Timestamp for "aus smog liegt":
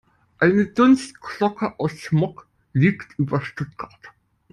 1.79-3.19